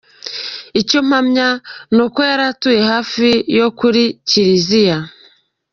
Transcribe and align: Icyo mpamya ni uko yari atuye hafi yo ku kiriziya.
Icyo 0.81 0.99
mpamya 1.07 1.47
ni 1.95 2.01
uko 2.05 2.19
yari 2.29 2.43
atuye 2.51 2.79
hafi 2.91 3.27
yo 3.57 3.67
ku 3.77 3.85
kiriziya. 4.27 4.97